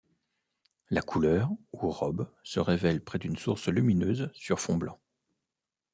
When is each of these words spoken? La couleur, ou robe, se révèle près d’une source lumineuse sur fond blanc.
La 0.89 1.03
couleur, 1.03 1.51
ou 1.73 1.91
robe, 1.91 2.27
se 2.41 2.59
révèle 2.59 3.03
près 3.03 3.19
d’une 3.19 3.37
source 3.37 3.67
lumineuse 3.67 4.31
sur 4.33 4.59
fond 4.59 4.75
blanc. 4.75 4.99